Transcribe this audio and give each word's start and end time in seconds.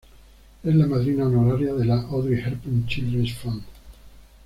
Es 0.63 0.73
la 0.75 0.87
madrina 0.87 1.27
honoraria 1.27 1.75
de 1.75 1.85
la 1.85 2.01
Audrey 2.09 2.41
Hepburn 2.41 2.87
Children's 2.87 3.35
Fund. 3.37 3.61